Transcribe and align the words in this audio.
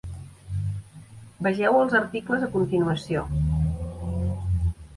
Vegeu 1.49 1.77
els 1.81 1.93
articles 2.01 2.47
a 2.47 2.51
continuació. 2.57 3.25